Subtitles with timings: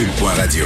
[0.00, 0.64] Cube.radio.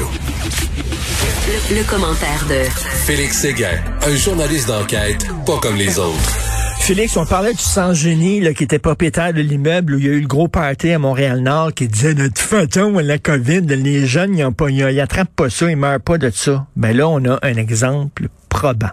[1.48, 2.70] Le, le commentaire de
[3.04, 6.38] Félix Séguin, un journaliste d'enquête pas comme les autres.
[6.78, 10.12] Félix, on parlait du sans-génie là, qui était propriétaire de l'immeuble où il y a
[10.12, 14.38] eu le gros party à Montréal-Nord qui disait de toute façon, la COVID, les jeunes,
[14.38, 16.68] ils, ont pas, ils, attrapent pas ça, ils meurent pas de ça.
[16.76, 18.90] Ben là, on a un exemple probant.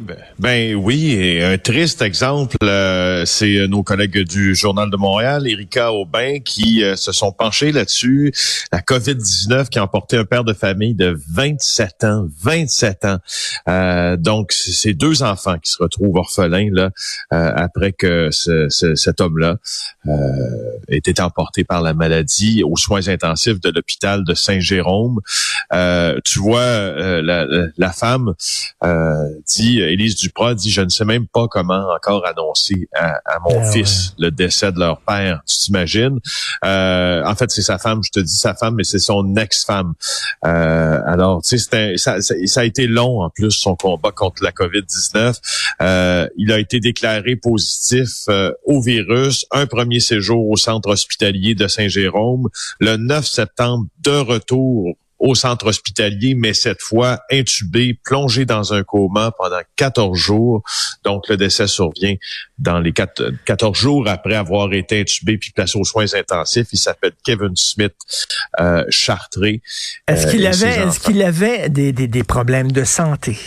[0.00, 4.96] Ben, ben, oui, et un triste exemple, euh, c'est euh, nos collègues du Journal de
[4.96, 8.32] Montréal, Erika Aubin, qui euh, se sont penchés là-dessus.
[8.72, 14.16] La COVID-19 qui a emporté un père de famille de 27 ans, 27 ans.
[14.16, 16.90] donc, c'est deux enfants qui se retrouvent orphelins là
[17.30, 19.56] après que cet homme-là
[20.88, 25.20] ait été emporté par la maladie aux soins intensifs de l'hôpital de Saint-Jérôme.
[26.24, 27.46] tu vois, la,
[27.76, 28.34] la, femme
[29.46, 33.70] dit Élise Duprat dit, je ne sais même pas comment encore annoncer à, mon ah
[33.70, 35.42] fils le décès de leur père.
[35.46, 36.18] Tu t'imagines?
[36.64, 39.94] Euh, en fait, c'est sa femme, je te dis sa femme, mais c'est son ex-femme.
[40.44, 44.50] Euh, alors, tu sais, ça, ça, a été long en plus son combat contre la
[44.50, 45.38] COVID-19.
[45.80, 48.28] Euh, il a été déclaré positif
[48.64, 49.46] au virus.
[49.50, 52.48] Un premier séjour au centre hospitalier de Saint-Jérôme.
[52.80, 58.82] Le 9 septembre, de retour au centre hospitalier, mais cette fois intubé, plongé dans un
[58.82, 60.62] coma pendant 14 jours.
[61.04, 62.16] Donc, le décès survient
[62.58, 66.66] dans les 14 jours après avoir été intubé puis placé aux soins intensifs.
[66.72, 67.94] Il s'appelle Kevin Smith
[68.58, 69.62] euh, Chartré.
[70.08, 73.38] Est-ce qu'il euh, avait, est-ce qu'il avait des, des, des problèmes de santé?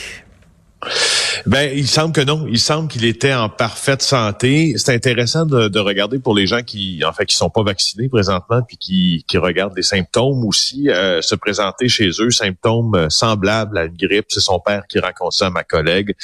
[1.45, 2.47] Ben, il semble que non.
[2.50, 4.73] Il semble qu'il était en parfaite santé.
[4.78, 8.09] C'est intéressant de, de, regarder pour les gens qui, en fait, qui sont pas vaccinés
[8.09, 13.09] présentement, puis qui, qui regardent des symptômes aussi euh, se présenter chez eux, symptômes euh,
[13.09, 14.25] semblables à une grippe.
[14.30, 16.16] C'est son père qui raconte ça à ma collègue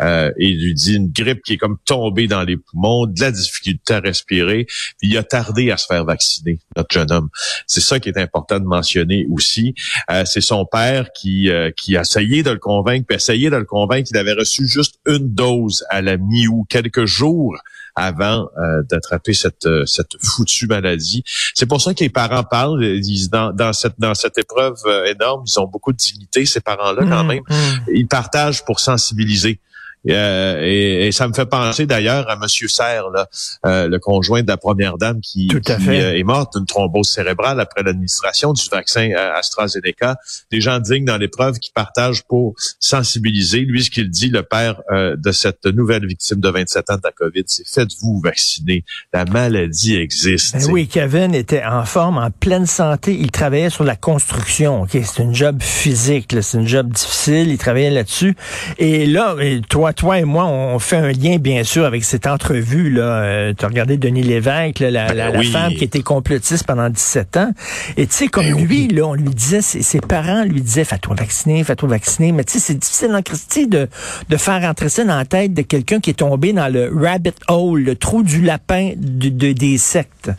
[0.00, 3.32] euh, et lui dit une grippe qui est comme tombée dans les poumons, de la
[3.32, 4.64] difficulté à respirer.
[4.98, 7.28] Puis il a tardé à se faire vacciner, notre jeune homme.
[7.66, 9.74] C'est ça qui est important de mentionner aussi.
[10.10, 13.64] Euh, c'est son père qui, qui a essayé de le convaincre, puis essayé de le
[13.64, 17.56] convaincre qu'il avait reçu juste une dose à la mi-août, quelques jours
[17.94, 21.22] avant euh, d'attraper cette, euh, cette foutue maladie.
[21.54, 22.82] C'est pour ça que les parents parlent.
[22.82, 26.60] Ils, dans, dans, cette, dans cette épreuve euh, énorme, ils ont beaucoup de dignité, ces
[26.60, 27.42] parents-là, quand mmh, même.
[27.48, 27.90] Mmh.
[27.94, 29.60] Ils partagent pour sensibiliser.
[30.08, 33.28] Euh, et, ça me fait penser d'ailleurs à Monsieur Serre, là,
[33.66, 37.82] euh, le conjoint de la première dame qui, euh, est morte d'une thrombose cérébrale après
[37.82, 40.16] l'administration du vaccin AstraZeneca.
[40.50, 43.60] Des gens dignes dans l'épreuve qui partagent pour sensibiliser.
[43.60, 47.12] Lui, ce qu'il dit, le père de cette nouvelle victime de 27 ans de la
[47.12, 48.84] COVID, c'est faites-vous vacciner.
[49.12, 50.56] La maladie existe.
[50.56, 53.16] Ben oui, Kevin était en forme, en pleine santé.
[53.18, 54.82] Il travaillait sur la construction.
[54.82, 57.48] Ok, c'est une job physique, c'est une job difficile.
[57.50, 58.36] Il travaillait là-dessus.
[58.78, 59.34] Et là,
[59.68, 62.90] toi toi et moi, on fait un lien, bien sûr, avec cette entrevue.
[62.90, 63.02] là.
[63.02, 67.52] Euh, tu as regardé Denis Lévesque, la, ben femme qui était complotiste pendant 17 ans.
[67.96, 71.14] Et tu sais, comme ben lui, là, on lui disait, ses, parents lui disaient, fais-toi
[71.14, 72.32] vacciner, fais-toi vacciner.
[72.32, 73.88] Mais tu sais, c'est difficile en Christie de,
[74.28, 77.32] de faire rentrer ça dans la tête de quelqu'un qui est tombé dans le rabbit
[77.48, 80.30] hole, le trou du lapin de, des sectes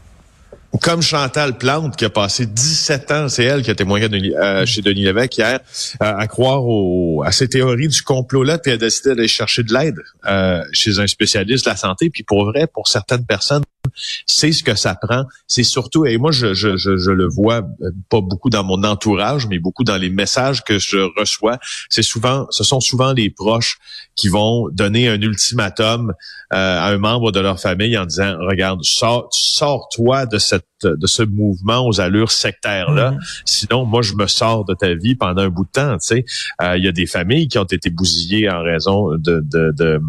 [0.80, 4.82] comme Chantal Plante qui a passé 17 ans, c'est elle qui a témoigné euh, chez
[4.82, 5.60] Denis Lévesque hier,
[6.00, 6.64] à croire
[7.26, 11.08] à ces théories du complot-là, puis a décidé d'aller chercher de l'aide euh, chez un
[11.08, 12.10] spécialiste de la santé.
[12.10, 13.64] Puis pour vrai, pour certaines personnes,
[14.26, 15.26] c'est ce que ça prend.
[15.48, 18.84] C'est surtout, et moi je, je, je, je, le vois euh, pas beaucoup dans mon
[18.84, 21.60] entourage, mais beaucoup dans les messages que je reçois.
[21.90, 23.78] C'est souvent, ce sont souvent les proches
[24.16, 26.14] qui vont donner un ultimatum
[26.54, 31.06] euh, à un membre de leur famille en disant, regarde, sors, sors-toi de cette de
[31.06, 33.12] ce mouvement aux allures sectaires là.
[33.12, 33.42] Mm-hmm.
[33.46, 35.94] Sinon, moi, je me sors de ta vie pendant un bout de temps.
[36.00, 36.26] Tu sais,
[36.62, 40.02] euh, il y a des familles qui ont été bousillées en raison de, de, de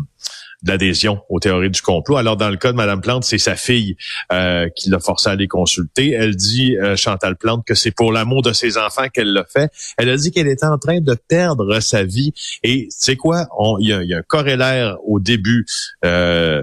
[0.62, 2.16] d'adhésion aux théories du complot.
[2.16, 3.96] Alors, dans le cas de Mme Plante, c'est sa fille
[4.32, 6.12] euh, qui l'a forcé à les consulter.
[6.12, 9.70] Elle dit, euh, Chantal Plante, que c'est pour l'amour de ses enfants qu'elle l'a fait.
[9.98, 12.32] Elle a dit qu'elle était en train de perdre sa vie.
[12.62, 13.46] Et c'est quoi?
[13.80, 15.66] Il y, a un corrélaire au début
[16.04, 16.62] euh,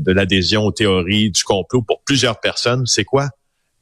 [0.00, 2.86] de, l'adhésion aux théories du complot pour plusieurs personnes.
[2.86, 3.28] C'est quoi?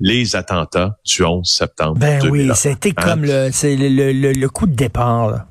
[0.01, 1.99] les attentats du 11 septembre.
[1.99, 3.03] Ben oui, c'était hein?
[3.03, 5.31] comme le, c'est le, le, le, coup de départ.
[5.31, 5.47] Là.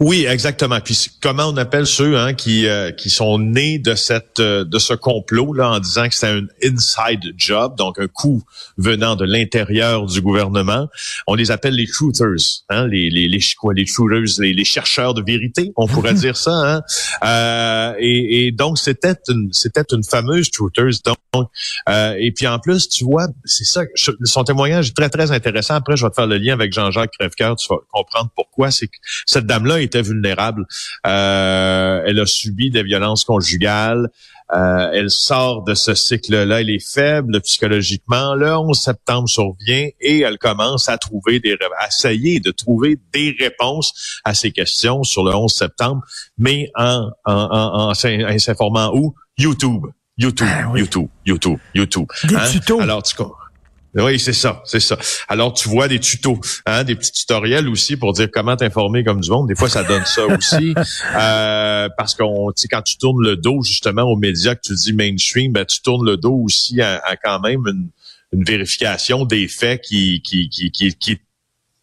[0.00, 0.80] Oui, exactement.
[0.80, 4.78] Puis comment on appelle ceux hein, qui euh, qui sont nés de cette euh, de
[4.78, 8.42] ce complot là en disant que c'est un inside job, donc un coup
[8.78, 10.88] venant de l'intérieur du gouvernement.
[11.26, 15.12] On les appelle les truthers, hein, les les les quoi, les truthers, les, les chercheurs
[15.12, 16.52] de vérité, on pourrait dire ça.
[16.52, 16.82] Hein?
[17.22, 20.92] Euh, et, et, donc c'était une c'était une fameuse truthers.
[21.04, 21.48] Donc
[21.90, 23.82] euh, et puis en plus tu vois c'est ça
[24.24, 25.74] son témoignage est très très intéressant.
[25.74, 28.70] Après je vais te faire le lien avec Jean-Jacques Crèvecoeur, tu vas comprendre pourquoi.
[28.70, 28.96] C'est que
[29.26, 30.62] cette dame là était vulnérable.
[31.06, 34.08] Euh, elle a subi des violences conjugales.
[34.52, 38.34] euh, elle sort de ce cycle-là, elle est faible psychologiquement.
[38.34, 43.36] Le 11 septembre survient et elle commence à trouver des, à essayer de trouver des
[43.38, 46.02] réponses à ces questions sur le 11 septembre,
[46.36, 47.94] mais en, en, en, en
[48.38, 49.14] s'informant où?
[49.38, 49.86] YouTube.
[50.18, 52.06] YouTube, ah YouTube, YouTube, YouTube.
[52.24, 52.50] Des hein?
[52.50, 52.80] tutos.
[52.80, 53.14] Alors, tu
[53.94, 54.96] oui, c'est ça, c'est ça.
[55.28, 59.20] Alors, tu vois des tutos, hein, des petits tutoriels aussi pour dire comment t'informer comme
[59.20, 59.48] du monde.
[59.48, 60.74] Des fois, ça donne ça aussi.
[61.16, 64.92] Euh, parce qu'on, tu quand tu tournes le dos justement aux médias que tu dis
[64.92, 67.88] mainstream, ben, tu tournes le dos aussi à, quand même une,
[68.32, 71.18] une vérification des faits qui, qui, qui, qui, qui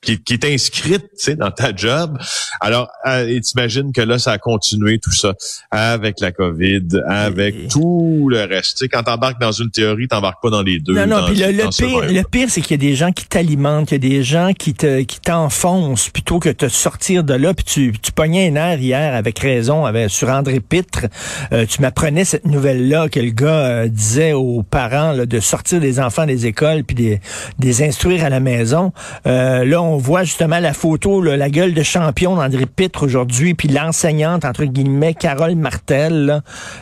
[0.08, 2.18] qui, qui est inscrite tu sais, dans ta job.
[2.62, 5.34] Alors, euh, t'imagines que là, ça a continué tout ça
[5.72, 8.78] avec la COVID, avec tout le reste.
[8.78, 10.94] Tu sais, quand t'embarques dans une théorie, t'embarques pas dans les deux.
[10.94, 13.92] Non, non, puis le, pire, le pire, c'est qu'il y a des gens qui t'alimentent,
[13.92, 17.54] il y a des gens qui te qui t'enfoncent plutôt que de sortir de là.
[17.54, 21.08] Puis tu, tu pognais un air hier avec raison avec, sur André Pitre.
[21.52, 25.80] Euh, tu m'apprenais cette nouvelle-là que le gars euh, disait aux parents là, de sortir
[25.80, 27.20] des enfants des écoles puis des,
[27.60, 28.94] des instruire à la maison.
[29.26, 33.68] Euh, là, on voit justement la photo, la gueule de champion d'André Pitre aujourd'hui, puis
[33.68, 36.26] l'enseignante, entre guillemets, Carole Martel.
[36.26, 36.42] Là.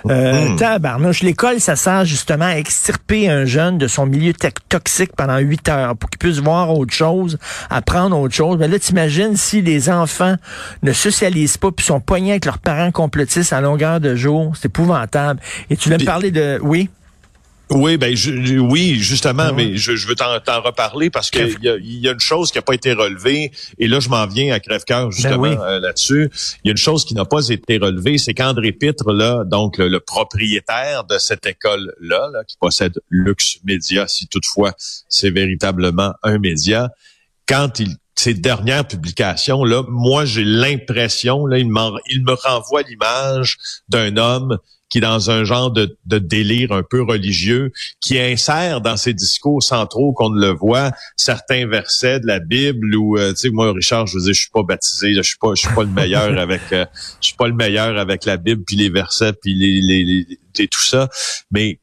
[0.10, 0.56] Euh, mmh.
[0.58, 4.34] Tabarnouche, l'école, ça sert justement à extirper un jeune de son milieu
[4.70, 7.38] toxique pendant huit heures pour qu'il puisse voir autre chose,
[7.70, 8.58] apprendre autre chose.
[8.60, 10.36] Mais là, t'imagines si les enfants
[10.84, 14.54] ne socialisent pas puis sont poignés avec leurs parents complotistes à longueur de jour.
[14.56, 15.40] C'est épouvantable.
[15.70, 16.60] Et tu veux me parler de...
[16.62, 16.90] Oui?
[17.72, 21.78] Oui, ben je, oui, justement, mais je, je veux t'en reparler parce qu'il y a,
[21.80, 24.60] y a une chose qui n'a pas été relevée, et là je m'en viens à
[24.60, 26.30] crève-cœur ben justement euh, là-dessus.
[26.64, 29.78] Il y a une chose qui n'a pas été relevée, c'est qu'André Pitre, là, donc
[29.78, 34.74] le, propriétaire de cette école-là, là, qui possède Lux Média, si toutefois
[35.10, 36.90] c'est véritablement un média,
[37.48, 41.66] quand il ces dernières publications, là, moi, j'ai l'impression, là, il,
[42.10, 43.58] il me renvoie l'image
[43.90, 44.58] d'un homme
[44.90, 47.72] qui est dans un genre de, délire un peu religieux,
[48.02, 52.40] qui insère dans ses discours sans trop qu'on ne le voit certains versets de la
[52.40, 55.22] Bible ou euh, tu sais moi Richard, je veux dire, je suis pas baptisé, je
[55.22, 56.86] suis pas je suis pas le meilleur avec euh,
[57.22, 60.26] je suis pas le meilleur avec la Bible puis les versets puis les, les,
[60.58, 61.10] les tout ça,
[61.52, 61.80] mais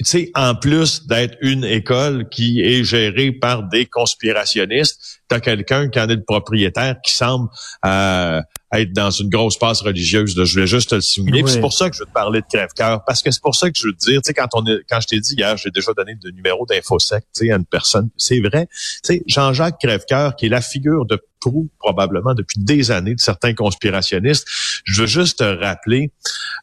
[0.00, 5.40] tu sais, en plus d'être une école qui est gérée par des conspirationnistes, tu as
[5.40, 7.50] quelqu'un qui en est le propriétaire qui semble
[7.84, 8.40] euh,
[8.72, 10.34] être dans une grosse passe religieuse.
[10.44, 11.42] Je voulais juste te le souligner.
[11.46, 13.04] C'est pour ça que je veux te parler de crève-cœur.
[13.04, 14.80] Parce que c'est pour ça que je veux te dire, tu sais, quand on est,
[14.88, 17.64] quand je t'ai dit hier, j'ai déjà donné le numéro d'infosec, tu sais, à une
[17.64, 18.10] personne.
[18.16, 18.68] C'est vrai.
[18.70, 23.20] Tu sais, Jean-Jacques Crèvecoeur, qui est la figure de proue probablement depuis des années de
[23.20, 24.46] certains conspirationnistes.
[24.84, 26.10] Je veux juste te rappeler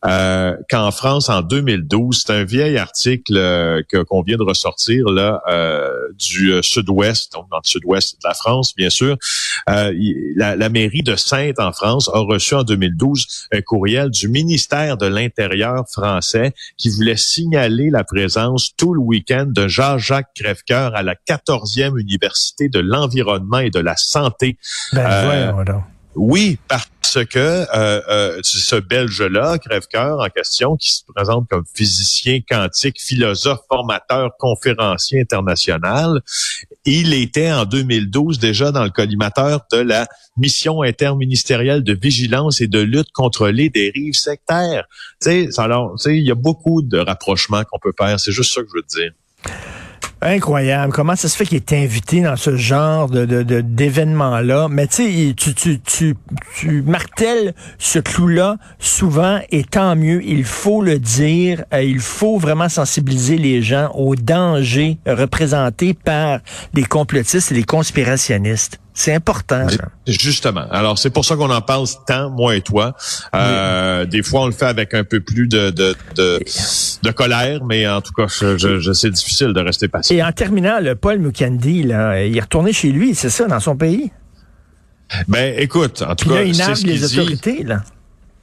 [0.06, 5.42] euh, qu'en France, en 2012, c'est un vieil article euh, qu'on vient de ressortir là
[5.50, 9.18] euh, du euh, sud-ouest, donc dans le sud-ouest de la France, bien sûr.
[9.70, 9.94] Euh,
[10.36, 14.98] la, la, mairie de Sainte en France a reçu en 2012 un courriel du ministère
[14.98, 21.04] de l'Intérieur français qui voulait signaler la présence tout le week-end de Jean-Jacques Crèvecoeur à
[21.04, 24.58] la 14e université de l'environnement et de la santé
[24.94, 25.52] ben, euh,
[26.18, 32.40] oui, parce que euh, euh, ce Belge-là, Crèvecoeur en question, qui se présente comme physicien
[32.50, 36.22] quantique, philosophe, formateur, conférencier international,
[36.86, 42.68] il était en 2012 déjà dans le collimateur de la mission interministérielle de vigilance et
[42.68, 44.86] de lutte contre les dérives sectaires.
[45.22, 48.20] Tu sais, alors, tu sais, il y a beaucoup de rapprochements qu'on peut faire.
[48.20, 49.12] C'est juste ça que je veux te dire.
[50.22, 50.92] Incroyable.
[50.94, 54.68] Comment ça se fait qu'il est invité dans ce genre de, de, d'événements-là?
[54.70, 56.16] Mais tu sais, tu, tu, tu,
[56.56, 60.24] tu martèles ce clou-là souvent et tant mieux.
[60.26, 61.64] Il faut le dire.
[61.72, 66.40] Euh, il faut vraiment sensibiliser les gens aux dangers représentés par
[66.74, 68.80] les complotistes et les conspirationnistes.
[68.98, 69.68] C'est important.
[70.08, 70.66] Justement.
[70.72, 72.96] Alors, c'est pour ça qu'on en parle tant, moi et toi.
[73.36, 77.88] Euh, des fois, on le fait avec un peu plus de, de, de, colère, mais
[77.88, 80.16] en tout cas, je, je, c'est difficile de rester patient.
[80.16, 83.60] Et en terminant, le Paul Mukandi, là, il est retourné chez lui, c'est ça, dans
[83.60, 84.12] son pays?
[85.28, 87.84] Ben, écoute, en tout cas, c'est ce les autorités, là.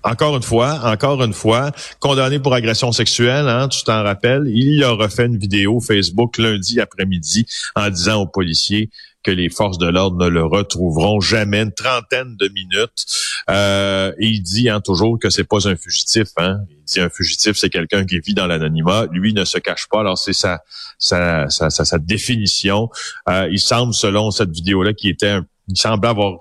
[0.05, 4.85] Encore une fois, encore une fois, condamné pour agression sexuelle, hein, tu t'en rappelles, il
[4.85, 8.91] a refait une vidéo Facebook lundi après-midi en disant aux policiers
[9.25, 11.63] que les forces de l'ordre ne le retrouveront jamais.
[11.63, 13.07] Une trentaine de minutes.
[13.51, 16.29] Euh, il dit hein, toujours que c'est pas un fugitif.
[16.37, 16.61] Hein.
[16.71, 19.07] Il dit un fugitif, c'est quelqu'un qui vit dans l'anonymat.
[19.11, 20.01] Lui ne se cache pas.
[20.01, 20.63] Alors c'est sa,
[20.99, 22.91] sa, sa, sa, définition.
[23.29, 25.39] Euh, il semble, selon cette vidéo-là, qui était,
[25.69, 26.39] il semblait avoir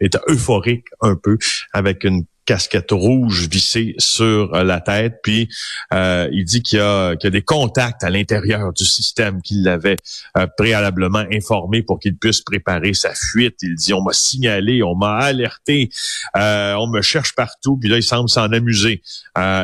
[0.00, 1.38] été euphorique un peu
[1.72, 5.20] avec une casquette rouge vissée sur euh, la tête.
[5.22, 5.48] Puis
[5.92, 9.42] euh, il dit qu'il y, a, qu'il y a des contacts à l'intérieur du système
[9.42, 9.96] qui l'avait
[10.38, 13.56] euh, préalablement informé pour qu'il puisse préparer sa fuite.
[13.62, 15.90] Il dit on m'a signalé, on m'a alerté,
[16.34, 17.76] on me cherche partout.
[17.76, 19.02] Puis là il semble s'en amuser.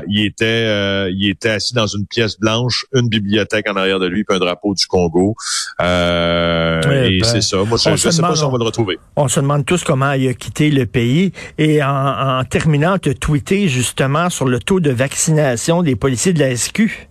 [0.09, 4.25] il était il était assis dans une pièce blanche, une bibliothèque en arrière de lui,
[4.25, 5.37] puis un drapeau du Congo.
[5.79, 7.59] et ben, c'est ça.
[7.59, 8.99] Moi je, ne sais pas si on va le retrouver.
[9.15, 13.15] On se demande tous comment il a quitté le pays et en, en terminant, tu
[13.15, 17.09] tweeté justement sur le taux de vaccination des policiers de la SQ.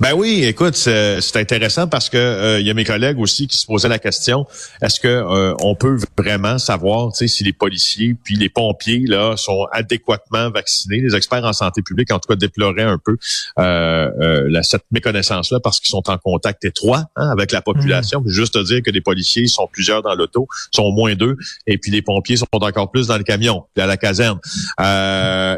[0.00, 3.56] Ben oui, écoute, c'est intéressant parce que euh, il y a mes collègues aussi qui
[3.56, 4.46] se posaient la question
[4.82, 9.66] est-ce que euh, on peut vraiment savoir, si les policiers puis les pompiers là sont
[9.72, 11.00] adéquatement vaccinés?
[11.00, 13.16] Les experts en santé publique, en tout cas, déploraient un peu
[13.58, 18.20] euh, la, cette méconnaissance là parce qu'ils sont en contact étroit hein, avec la population.
[18.20, 18.28] Mmh.
[18.28, 21.90] Juste dire que les policiers sont plusieurs dans l'auto, sont au moins deux, et puis
[21.90, 24.38] les pompiers sont encore plus dans le camion, à la caserne.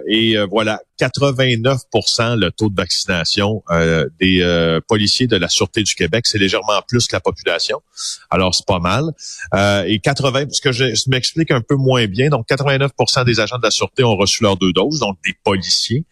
[0.09, 5.95] et voilà, 89% le taux de vaccination euh, des euh, policiers de la Sûreté du
[5.95, 6.27] Québec.
[6.27, 7.81] C'est légèrement plus que la population.
[8.31, 9.05] Alors, c'est pas mal.
[9.55, 12.93] Euh, et 80, ce que je, m'explique un peu moins bien, donc 89
[13.27, 16.05] des agents de la Sûreté ont reçu leurs deux doses, donc des policiers,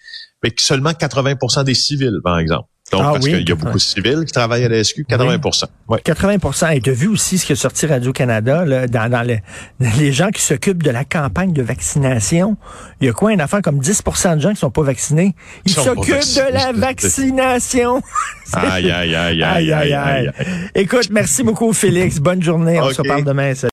[0.42, 2.68] mais seulement 80% des civils, par exemple.
[2.92, 5.64] Donc, ah parce qu'il y a beaucoup de civils qui travaillent à la SQ, 80%
[5.88, 6.00] ouais.
[6.00, 9.42] 80 Et tu as vu aussi ce qui est sorti Radio-Canada, dans, dans les,
[9.98, 12.56] les, gens qui s'occupent de la campagne de vaccination?
[13.00, 15.34] Il y a quoi, une affaire comme 10% de gens qui sont pas vaccinés?
[15.64, 18.02] Ils s'occupent de la vaccination.
[18.52, 20.30] aïe, aïe, aïe, aïe, aïe, aïe,
[20.76, 22.20] Écoute, merci beaucoup, Félix.
[22.20, 22.80] Bonne journée.
[22.80, 23.52] On se reparle demain.